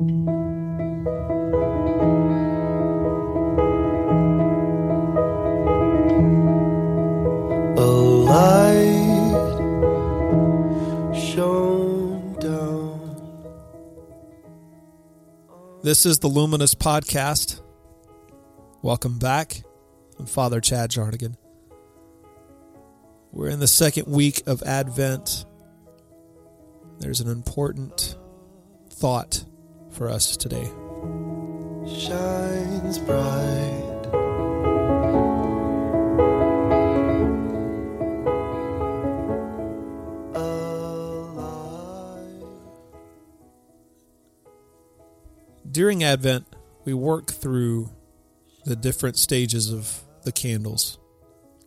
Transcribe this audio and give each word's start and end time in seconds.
This 0.00 0.06
is 16.06 16.20
the 16.20 16.28
Luminous 16.28 16.76
Podcast. 16.76 17.60
Welcome 18.82 19.18
back. 19.18 19.64
I'm 20.20 20.26
Father 20.26 20.60
Chad 20.60 20.90
Jarnagin. 20.90 21.34
We're 23.32 23.48
in 23.48 23.58
the 23.58 23.66
second 23.66 24.06
week 24.06 24.44
of 24.46 24.62
Advent. 24.62 25.44
There's 27.00 27.20
an 27.20 27.28
important 27.28 28.16
thought 28.90 29.44
for 29.98 30.08
us 30.08 30.36
today. 30.36 30.70
Shines 31.88 33.00
bright. 33.00 33.84
During 45.70 46.04
Advent, 46.04 46.46
we 46.84 46.94
work 46.94 47.32
through 47.32 47.90
the 48.64 48.76
different 48.76 49.16
stages 49.16 49.72
of 49.72 50.00
the 50.22 50.32
candles. 50.32 50.98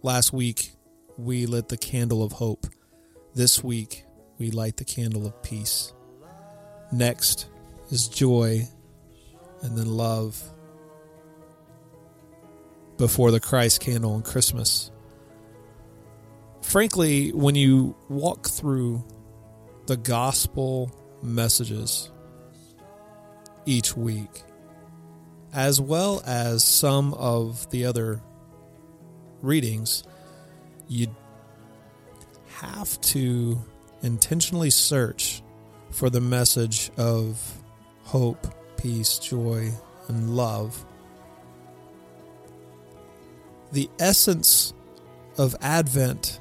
Last 0.04 0.32
week, 0.32 0.72
we 1.18 1.46
lit 1.46 1.68
the 1.68 1.78
candle 1.78 2.24
of 2.24 2.32
hope. 2.34 2.66
This 3.36 3.62
week, 3.62 4.06
we 4.38 4.52
light 4.52 4.78
the 4.78 4.86
candle 4.86 5.28
of 5.28 5.44
peace. 5.44 5.94
Next 6.94 7.48
is 7.92 8.08
joy 8.08 8.68
and 9.62 9.78
then 9.78 9.88
love 9.88 10.42
before 12.98 13.32
the 13.32 13.40
Christ 13.40 13.82
candle 13.82 14.14
on 14.14 14.24
Christmas. 14.24 14.92
Frankly, 16.62 17.32
when 17.32 17.56
you 17.56 17.96
walk 18.10 18.48
through 18.48 19.04
the 19.88 19.98
gospel 19.98 20.92
messages 21.22 22.12
each 23.66 23.96
week, 23.98 24.44
as 25.54 25.82
well 25.82 26.22
as 26.26 26.64
some 26.64 27.14
of 27.16 27.70
the 27.72 27.86
other 27.86 28.22
readings, 29.42 30.04
you 30.88 31.08
have 32.60 33.02
to 33.02 33.60
intentionally 34.02 34.70
search 34.70 35.42
for 35.90 36.10
the 36.10 36.22
message 36.22 36.90
of 36.98 37.61
hope, 38.04 38.48
peace, 38.78 39.20
joy, 39.20 39.72
and 40.08 40.36
love. 40.36 40.86
The 43.72 43.90
essence 44.00 44.74
of 45.38 45.56
Advent 45.62 46.40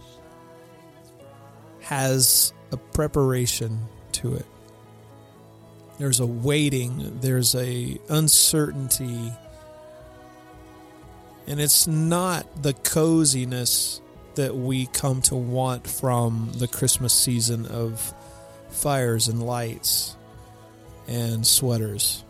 has 1.81 2.53
a 2.73 2.77
preparation 2.77 3.81
to 4.13 4.35
it. 4.35 4.47
There's 5.99 6.21
a 6.21 6.27
waiting, 6.27 7.19
there's 7.21 7.55
a 7.55 7.99
uncertainty, 8.09 9.33
and 11.47 11.61
it's 11.61 11.87
not 11.87 12.63
the 12.63 12.73
coziness 12.73 14.01
that 14.37 14.57
we 14.57 14.87
come 14.87 15.21
to 15.23 15.35
want 15.35 15.87
from 15.87 16.53
the 16.55 16.69
Christmas 16.69 17.13
season 17.13 17.67
of 17.67 18.15
fires 18.71 19.29
and 19.29 19.43
lights 19.43 20.17
and 21.11 21.47
sweaters. 21.47 22.25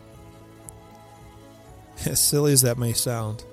As 2.05 2.19
silly 2.19 2.51
as 2.51 2.63
that 2.63 2.77
may 2.77 2.93
sound. 2.93 3.45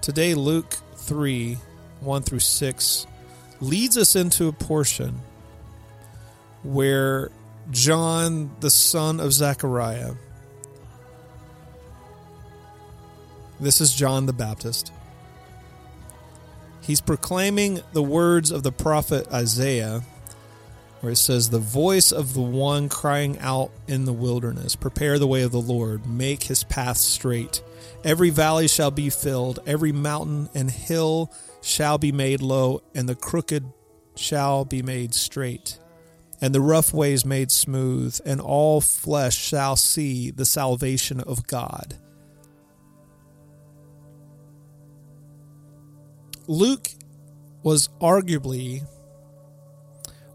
Today, 0.00 0.34
Luke 0.34 0.76
3 0.94 1.58
1 2.00 2.22
through 2.22 2.38
6 2.38 3.06
leads 3.60 3.98
us 3.98 4.14
into 4.14 4.46
a 4.46 4.52
portion 4.52 5.20
where 6.62 7.30
John, 7.72 8.50
the 8.60 8.70
son 8.70 9.18
of 9.20 9.32
Zechariah, 9.32 10.12
this 13.60 13.80
is 13.80 13.92
John 13.92 14.26
the 14.26 14.32
Baptist, 14.32 14.92
he's 16.80 17.00
proclaiming 17.00 17.80
the 17.92 18.02
words 18.02 18.50
of 18.52 18.62
the 18.62 18.72
prophet 18.72 19.26
Isaiah, 19.32 20.02
where 21.00 21.12
it 21.12 21.16
says, 21.16 21.50
The 21.50 21.58
voice 21.58 22.12
of 22.12 22.34
the 22.34 22.40
one 22.40 22.88
crying 22.88 23.38
out 23.38 23.70
in 23.86 24.04
the 24.04 24.12
wilderness, 24.12 24.76
Prepare 24.76 25.18
the 25.18 25.26
way 25.26 25.42
of 25.42 25.52
the 25.52 25.60
Lord, 25.60 26.06
make 26.06 26.44
his 26.44 26.64
path 26.64 26.96
straight. 26.96 27.62
Every 28.04 28.30
valley 28.30 28.68
shall 28.68 28.90
be 28.90 29.10
filled, 29.10 29.60
every 29.66 29.92
mountain 29.92 30.48
and 30.54 30.70
hill 30.70 31.32
shall 31.62 31.98
be 31.98 32.12
made 32.12 32.40
low, 32.40 32.82
and 32.94 33.08
the 33.08 33.14
crooked 33.14 33.64
shall 34.16 34.64
be 34.64 34.82
made 34.82 35.14
straight, 35.14 35.78
and 36.40 36.54
the 36.54 36.60
rough 36.60 36.92
ways 36.92 37.24
made 37.24 37.50
smooth, 37.50 38.18
and 38.24 38.40
all 38.40 38.80
flesh 38.80 39.36
shall 39.36 39.76
see 39.76 40.30
the 40.30 40.44
salvation 40.44 41.20
of 41.20 41.46
God. 41.46 41.96
Luke 46.46 46.88
was 47.62 47.88
arguably 48.00 48.86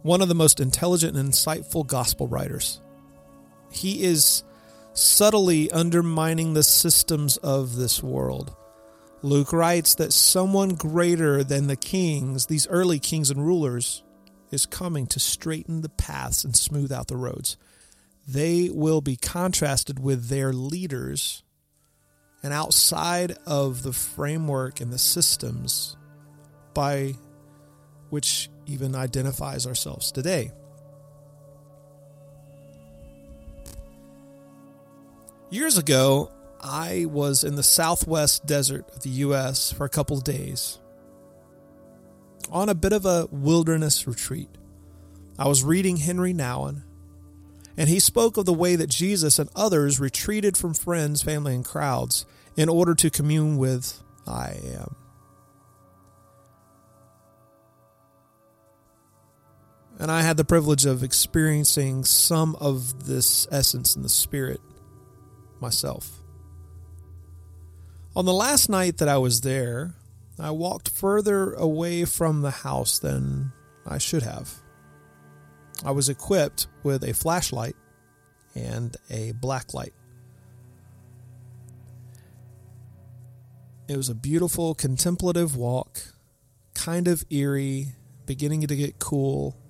one 0.04 0.22
of 0.22 0.28
the 0.28 0.36
most 0.36 0.60
intelligent 0.60 1.18
and 1.18 1.32
insightful 1.32 1.88
gospel 1.88 2.28
writers. 2.28 2.82
He 3.72 4.04
is 4.04 4.44
subtly 4.94 5.72
undermining 5.72 6.54
the 6.54 6.64
systems 6.64 7.38
of 7.38 7.76
this 7.76 8.04
world. 8.04 8.56
Luke 9.24 9.54
writes 9.54 9.96
that 9.96 10.14
someone 10.14 10.76
greater 10.76 11.44
than 11.44 11.68
the 11.68 11.78
kings, 11.78 12.46
these 12.46 12.68
early 12.68 13.00
kings 13.00 13.32
and 13.32 13.46
rulers, 13.46 14.04
is 14.52 14.66
coming 14.66 15.08
to 15.08 15.20
straighten 15.20 15.82
the 15.82 15.90
paths 15.90 16.44
and 16.44 16.56
smooth 16.56 16.92
out 16.92 17.08
the 17.08 17.18
roads. 17.18 17.58
They 18.28 18.70
will 18.72 19.02
be 19.02 19.16
contrasted 19.16 20.00
with 20.00 20.28
their 20.28 20.54
leaders 20.54 21.44
and 22.44 22.54
outside 22.54 23.38
of 23.48 23.84
the 23.84 23.94
framework 23.94 24.82
and 24.82 24.92
the 24.92 25.00
systems 25.00 25.96
by 26.74 27.16
which 28.10 28.50
even 28.66 28.96
identifies 28.96 29.68
ourselves 29.68 30.12
today. 30.12 30.52
Years 35.50 35.78
ago, 35.78 36.32
I 36.62 37.06
was 37.06 37.44
in 37.44 37.56
the 37.56 37.64
southwest 37.64 38.46
desert 38.46 38.90
of 38.96 39.04
the 39.04 39.10
U.S. 39.10 39.72
for 39.72 39.86
a 39.86 39.90
couple 39.90 40.20
days 40.20 40.80
on 42.52 42.70
a 42.70 42.76
bit 42.76 42.94
of 42.94 43.06
a 43.06 43.28
wilderness 43.32 44.08
retreat. 44.08 44.50
I 45.38 45.48
was 45.48 45.64
reading 45.64 45.98
Henri 45.98 46.34
Nouwen, 46.34 46.84
and 47.78 47.90
he 47.90 48.00
spoke 48.00 48.38
of 48.38 48.46
the 48.46 48.54
way 48.54 48.76
that 48.76 48.90
Jesus 48.90 49.40
and 49.40 49.50
others 49.56 50.00
retreated 50.00 50.56
from 50.56 50.74
friends, 50.74 51.22
family, 51.22 51.56
and 51.56 51.66
crowds 51.66 52.26
in 52.56 52.70
order 52.70 52.96
to 52.96 53.10
commune 53.10 53.58
with 53.58 54.02
I 54.26 54.58
am. 54.66 54.96
And 60.04 60.12
I 60.12 60.22
had 60.22 60.36
the 60.36 60.44
privilege 60.44 60.86
of 60.86 61.02
experiencing 61.02 62.04
some 62.04 62.58
of 62.58 63.06
this 63.06 63.48
essence 63.52 63.96
in 63.96 64.02
the 64.02 64.10
spirit 64.10 64.60
myself. 65.62 66.20
On 68.14 68.26
the 68.26 68.34
last 68.34 68.68
night 68.68 68.98
that 68.98 69.08
I 69.08 69.16
was 69.16 69.40
there, 69.40 69.96
I 70.38 70.52
walked 70.52 70.90
further 70.90 71.54
away 71.54 72.04
from 72.04 72.42
the 72.42 72.52
house 72.52 73.00
than 73.00 73.54
I 73.88 73.98
should 73.98 74.24
have. 74.24 74.54
I 75.86 75.92
was 75.92 76.10
equipped 76.10 76.68
with 76.84 77.06
a 77.06 77.14
flashlight 77.14 77.78
and 78.56 78.98
a 79.10 79.32
black 79.32 79.74
light. 79.74 79.94
It 83.88 83.96
was 83.96 84.10
a 84.10 84.16
beautiful 84.16 84.76
contemplative 84.76 85.56
walk, 85.56 86.02
kind 86.74 87.08
of 87.08 87.24
eerie, 87.30 87.94
beginning 88.26 88.68
to 88.68 88.76
get 88.76 89.00
cool. 89.00 89.63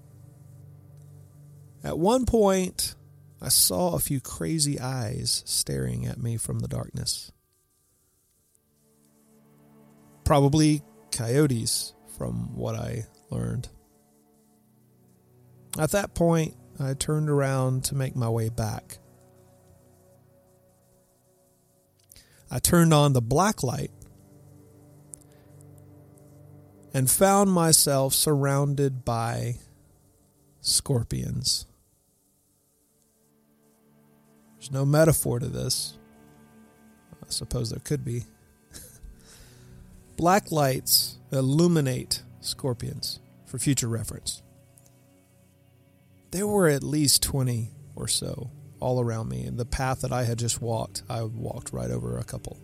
At 1.84 2.00
one 2.00 2.26
point, 2.26 2.96
I 3.42 3.50
saw 3.50 3.94
a 3.94 4.00
few 4.00 4.22
crazy 4.22 4.80
eyes 4.80 5.44
staring 5.46 6.06
at 6.06 6.18
me 6.18 6.38
from 6.38 6.60
the 6.60 6.68
darkness. 6.68 7.32
Probably 10.24 10.82
coyotes, 11.12 11.94
from 12.18 12.56
what 12.56 12.76
I 12.76 13.06
learned. 13.30 13.68
At 15.78 15.92
that 15.92 16.14
point, 16.14 16.56
I 16.80 16.94
turned 16.94 17.30
around 17.30 17.84
to 17.86 17.96
make 17.96 18.16
my 18.16 18.30
way 18.30 18.50
back. 18.50 19.00
I 22.50 22.60
turned 22.60 22.94
on 22.94 23.14
the 23.14 23.22
black 23.22 23.64
light 23.64 23.92
and 26.94 27.10
found 27.10 27.52
myself 27.52 28.14
surrounded 28.14 29.04
by 29.04 29.56
scorpions. 30.62 31.66
There's 34.64 34.72
no 34.72 34.86
metaphor 34.86 35.40
to 35.40 35.48
this. 35.48 35.98
I 37.22 37.26
suppose 37.28 37.70
there 37.70 37.82
could 37.84 38.06
be. 38.06 38.24
Black 40.16 40.54
lights 40.54 41.18
illuminate 41.34 42.24
scorpions 42.40 43.20
for 43.46 43.60
future 43.60 43.90
reference. 43.90 44.42
There 46.32 46.48
were 46.48 46.70
at 46.70 46.82
least 46.82 47.22
20 47.24 47.72
or 47.98 48.08
so 48.08 48.52
all 48.80 49.02
around 49.02 49.28
me, 49.28 49.44
and 49.44 49.58
the 49.58 49.66
path 49.66 50.00
that 50.00 50.14
I 50.14 50.24
had 50.24 50.40
just 50.40 50.62
walked, 50.62 51.04
I 51.10 51.24
walked 51.24 51.74
right 51.74 51.92
over 51.92 52.18
a 52.18 52.24
couple. 52.24 52.58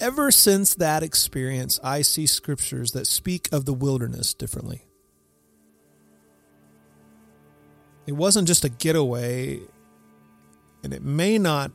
Ever 0.00 0.32
since 0.32 0.74
that 0.74 1.04
experience, 1.04 1.78
I 1.84 2.02
see 2.02 2.26
scriptures 2.26 2.90
that 2.92 3.06
speak 3.06 3.48
of 3.52 3.64
the 3.64 3.74
wilderness 3.74 4.34
differently. 4.34 4.86
It 8.06 8.12
wasn't 8.12 8.48
just 8.48 8.64
a 8.64 8.68
getaway, 8.68 9.60
and 10.82 10.92
it 10.92 11.02
may 11.02 11.38
not 11.38 11.70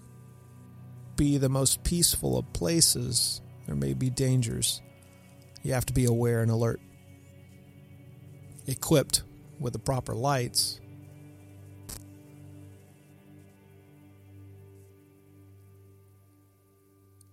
be 1.15 1.37
the 1.37 1.49
most 1.49 1.83
peaceful 1.83 2.37
of 2.37 2.51
places. 2.53 3.41
There 3.67 3.75
may 3.75 3.93
be 3.93 4.09
dangers. 4.09 4.81
You 5.63 5.73
have 5.73 5.85
to 5.87 5.93
be 5.93 6.05
aware 6.05 6.41
and 6.41 6.51
alert. 6.51 6.79
Equipped 8.67 9.23
with 9.59 9.73
the 9.73 9.79
proper 9.79 10.13
lights. 10.13 10.79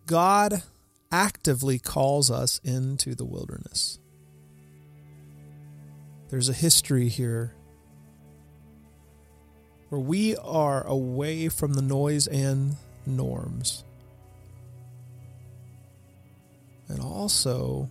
God 0.07 0.63
actively 1.11 1.79
calls 1.79 2.31
us 2.31 2.61
into 2.65 3.15
the 3.15 3.25
wilderness. 3.25 3.99
There's 6.29 6.49
a 6.49 6.55
history 6.55 7.09
here 7.09 7.55
where 9.93 10.01
we 10.01 10.35
are 10.37 10.87
away 10.87 11.51
from 11.51 11.75
the 11.75 11.83
noise 11.83 12.27
and 12.27 12.77
norms. 13.05 13.85
And 16.89 16.99
also 16.99 17.91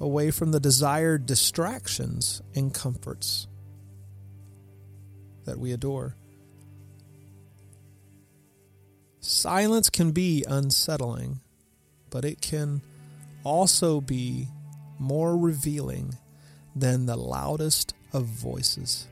away 0.00 0.30
from 0.30 0.50
the 0.50 0.60
desired 0.60 1.26
distractions 1.26 2.40
and 2.54 2.72
comforts 2.72 3.48
that 5.44 5.58
we 5.58 5.72
adore. 5.72 6.16
Silence 9.20 9.90
can 9.90 10.10
be 10.10 10.42
unsettling, 10.48 11.40
but 12.08 12.24
it 12.24 12.40
can 12.40 12.80
also 13.42 14.00
be 14.00 14.48
more 14.98 15.36
revealing 15.36 16.14
than 16.74 17.04
the 17.04 17.16
loudest 17.16 17.92
of 18.14 18.24
voices. 18.24 19.06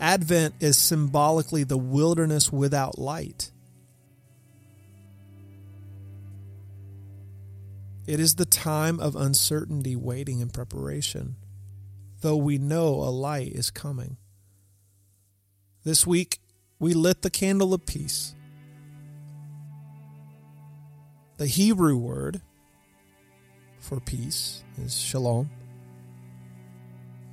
Advent 0.00 0.54
is 0.60 0.78
symbolically 0.78 1.64
the 1.64 1.76
wilderness 1.76 2.52
without 2.52 2.98
light. 2.98 3.50
It 8.06 8.20
is 8.20 8.36
the 8.36 8.46
time 8.46 9.00
of 9.00 9.16
uncertainty, 9.16 9.96
waiting, 9.96 10.40
and 10.40 10.52
preparation, 10.52 11.36
though 12.20 12.36
we 12.36 12.56
know 12.56 12.94
a 12.94 13.10
light 13.10 13.52
is 13.52 13.70
coming. 13.70 14.16
This 15.84 16.06
week, 16.06 16.38
we 16.78 16.94
lit 16.94 17.22
the 17.22 17.30
candle 17.30 17.74
of 17.74 17.84
peace. 17.84 18.34
The 21.36 21.46
Hebrew 21.46 21.96
word 21.96 22.40
for 23.78 24.00
peace 24.00 24.64
is 24.76 24.96
shalom, 24.96 25.50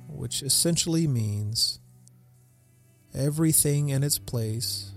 which 0.08 0.42
essentially 0.42 1.06
means 1.06 1.80
everything 3.16 3.88
in 3.88 4.02
its 4.02 4.18
place, 4.18 4.92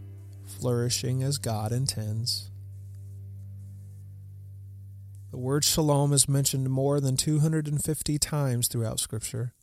flourishing 0.45 1.24
as 1.24 1.38
God 1.38 1.71
intends. 1.71 2.51
The 5.31 5.38
word 5.38 5.63
shalom 5.63 6.12
is 6.12 6.27
mentioned 6.27 6.69
more 6.69 7.00
than 7.00 7.16
250 7.16 8.19
times 8.19 8.68
throughout 8.68 9.00
Scripture. 9.00 9.54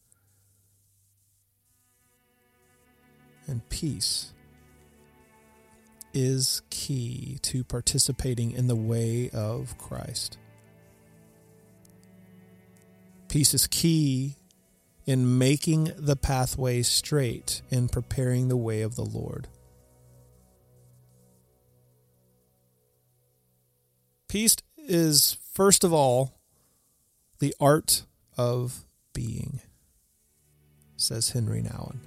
And 3.47 3.69
peace 3.69 4.33
is 6.15 6.63
key 6.71 7.39
to 7.43 7.63
participating 7.63 8.53
in 8.53 8.69
the 8.69 8.77
way 8.77 9.29
of 9.31 9.77
Christ. 9.77 10.39
Peace 13.29 13.53
is 13.53 13.67
key 13.67 14.37
in 15.07 15.39
making 15.39 15.93
the 15.97 16.17
pathway 16.17 16.83
straight 16.83 17.63
and 17.71 17.91
preparing 17.91 18.49
the 18.49 18.57
way 18.57 18.83
of 18.83 18.97
the 18.97 19.05
Lord. 19.05 19.47
Peace 24.29 24.57
is, 24.77 25.39
first 25.53 25.85
of 25.85 25.93
all, 25.93 26.41
the 27.39 27.55
art 27.61 28.05
of 28.37 28.85
being, 29.13 29.61
says 30.97 31.31
Henri 31.31 31.63
Nouwen. 31.63 31.99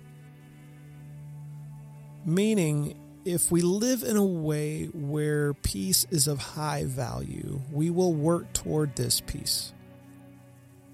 Meaning, 2.26 3.00
if 3.24 3.50
we 3.52 3.62
live 3.62 4.04
in 4.04 4.18
a 4.18 4.26
way 4.26 4.86
where 4.88 5.54
peace 5.54 6.06
is 6.12 6.28
of 6.28 6.40
high 6.40 6.84
value, 6.84 7.62
we 7.72 7.90
will 7.90 8.14
work 8.14 8.52
toward 8.54 8.96
this 8.96 9.22
peace. 9.22 9.72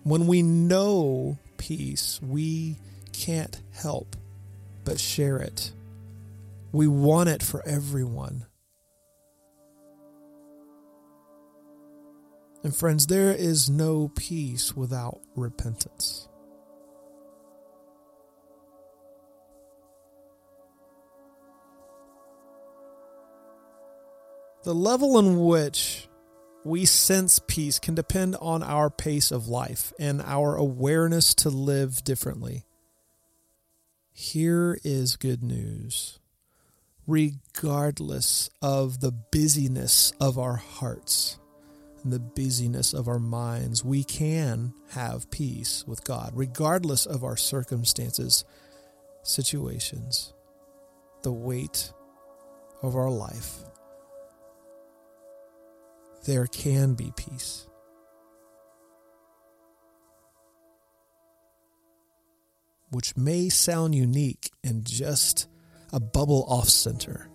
When 0.03 0.27
we 0.27 0.43
know 0.43 1.39
peace, 1.57 2.19
we 2.21 2.77
can't 3.13 3.61
help 3.73 4.15
but 4.83 4.99
share 4.99 5.37
it. 5.37 5.71
We 6.71 6.87
want 6.87 7.29
it 7.29 7.41
for 7.41 7.65
everyone. 7.67 8.45
And 12.63 12.75
friends, 12.75 13.07
there 13.07 13.31
is 13.31 13.69
no 13.69 14.11
peace 14.15 14.75
without 14.75 15.21
repentance. 15.35 16.27
The 24.63 24.73
level 24.73 25.19
in 25.19 25.45
which 25.45 26.04
we 26.65 26.83
sense 26.83 27.37
peace 27.37 27.77
can 27.77 27.93
depend 27.93 28.35
on 28.41 28.63
our 28.63 28.89
pace 28.89 29.31
of 29.31 29.47
life 29.47 29.93
and 29.99 30.19
our 30.23 30.55
awareness 30.55 31.35
to 31.35 31.49
live 31.49 32.03
differently. 32.03 32.65
Here 34.11 34.79
is 34.83 35.15
good 35.15 35.43
news. 35.43 36.19
Regardless 37.05 38.49
of 38.63 38.99
the 38.99 39.11
busyness 39.11 40.11
of 40.19 40.39
our 40.39 40.55
hearts 40.55 41.37
and 42.03 42.11
the 42.11 42.19
busyness 42.19 42.93
of 42.93 43.07
our 43.07 43.19
minds, 43.19 43.85
we 43.85 44.03
can 44.03 44.73
have 44.91 45.29
peace 45.29 45.83
with 45.85 46.03
God, 46.03 46.31
regardless 46.33 47.05
of 47.05 47.23
our 47.23 47.37
circumstances, 47.37 48.43
situations, 49.21 50.33
the 51.21 51.31
weight 51.31 51.93
of 52.81 52.95
our 52.95 53.11
life 53.11 53.65
there 56.25 56.47
can 56.47 56.93
be 56.93 57.11
peace. 57.15 57.67
Which 62.89 63.15
may 63.17 63.49
sound 63.49 63.95
unique 63.95 64.51
and 64.63 64.85
just 64.85 65.47
a 65.91 65.99
bubble 65.99 66.45
off 66.47 66.69
center, 66.69 67.29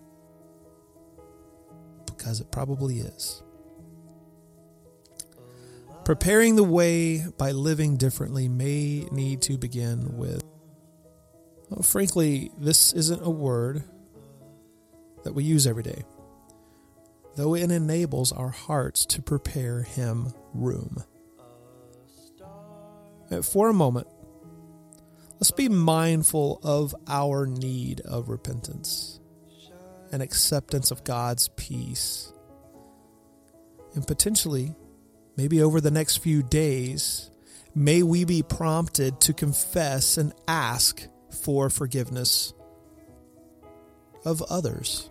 because 2.06 2.40
it 2.40 2.50
probably 2.50 3.00
is. 3.00 3.42
Preparing 6.04 6.56
the 6.56 6.64
way 6.64 7.24
by 7.38 7.52
living 7.52 7.96
differently 7.96 8.48
may 8.48 9.06
need 9.12 9.42
to 9.42 9.58
begin 9.58 10.16
with. 10.16 10.42
Well, 11.68 11.82
frankly, 11.82 12.50
this 12.58 12.92
isn't 12.92 13.22
a 13.22 13.30
word 13.30 13.84
that 15.24 15.34
we 15.34 15.44
use 15.44 15.66
every 15.66 15.82
day 15.84 16.02
though 17.36 17.54
it 17.54 17.70
enables 17.70 18.32
our 18.32 18.50
hearts 18.50 19.06
to 19.06 19.22
prepare 19.22 19.82
Him 19.82 20.32
room. 20.52 21.04
Uh, 23.30 23.42
for 23.42 23.68
a 23.68 23.74
moment, 23.74 24.08
let's 25.34 25.50
be 25.50 25.68
mindful 25.68 26.60
of 26.62 26.94
our 27.06 27.46
need 27.46 28.00
of 28.00 28.28
repentance 28.28 29.20
and 30.12 30.22
acceptance 30.22 30.90
of 30.90 31.04
God's 31.04 31.48
peace. 31.48 32.32
And 33.94 34.06
potentially, 34.06 34.74
maybe 35.36 35.62
over 35.62 35.80
the 35.80 35.90
next 35.90 36.18
few 36.18 36.42
days, 36.42 37.30
may 37.74 38.02
we 38.02 38.24
be 38.24 38.42
prompted 38.42 39.20
to 39.22 39.32
confess 39.32 40.16
and 40.16 40.32
ask 40.48 41.06
for 41.42 41.70
forgiveness 41.70 42.52
of 44.24 44.42
others 44.42 45.09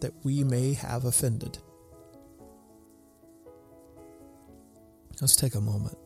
that 0.00 0.12
we 0.24 0.44
may 0.44 0.74
have 0.74 1.04
offended. 1.04 1.58
Let's 5.20 5.36
take 5.36 5.54
a 5.54 5.60
moment. 5.60 5.98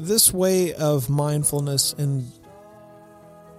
This 0.00 0.32
way 0.32 0.72
of 0.74 1.10
mindfulness 1.10 1.92
and 1.98 2.30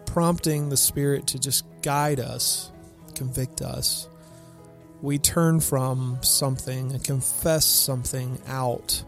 prompting 0.05 0.69
the 0.69 0.77
Spirit 0.77 1.27
to 1.27 1.39
just 1.39 1.63
guide 1.81 2.19
us 2.19 2.71
convict 3.19 3.61
us, 3.61 4.07
we 5.01 5.17
turn 5.17 5.59
from 5.59 6.17
something 6.23 6.91
and 6.91 7.03
confess 7.03 7.65
something 7.65 8.39
out, 8.47 9.03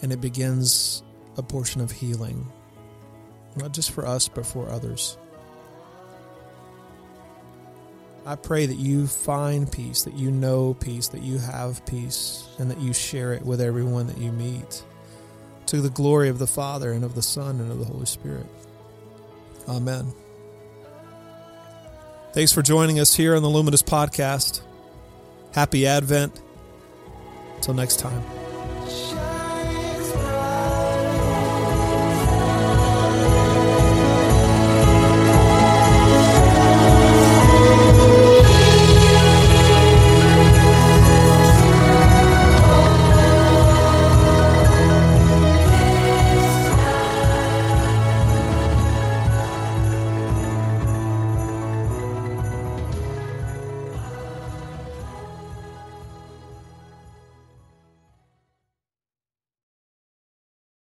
and 0.00 0.12
it 0.12 0.20
begins 0.20 1.02
a 1.36 1.42
portion 1.42 1.80
of 1.80 1.92
healing, 1.92 2.50
not 3.56 3.72
just 3.72 3.92
for 3.92 4.06
us, 4.06 4.28
but 4.28 4.44
for 4.44 4.68
others. 4.68 5.16
I 8.24 8.36
pray 8.36 8.66
that 8.66 8.76
you 8.76 9.06
find 9.06 9.70
peace, 9.70 10.02
that 10.02 10.14
you 10.14 10.30
know 10.30 10.74
peace, 10.74 11.08
that 11.08 11.22
you 11.22 11.38
have 11.38 11.84
peace, 11.86 12.48
and 12.58 12.70
that 12.70 12.80
you 12.80 12.92
share 12.92 13.32
it 13.34 13.44
with 13.44 13.60
everyone 13.60 14.06
that 14.06 14.18
you 14.18 14.32
meet 14.32 14.82
to 15.66 15.80
the 15.80 15.90
glory 15.90 16.28
of 16.28 16.38
the 16.38 16.46
Father 16.46 16.92
and 16.92 17.04
of 17.04 17.14
the 17.14 17.22
Son 17.22 17.60
and 17.60 17.70
of 17.70 17.78
the 17.78 17.84
Holy 17.84 18.06
Spirit. 18.06 18.46
Amen. 19.68 20.12
Thanks 22.32 22.52
for 22.52 22.62
joining 22.62 22.98
us 22.98 23.14
here 23.14 23.36
on 23.36 23.42
the 23.42 23.48
Luminous 23.50 23.82
Podcast. 23.82 24.62
Happy 25.52 25.86
Advent. 25.86 26.40
Until 27.56 27.74
next 27.74 27.98
time. 27.98 28.41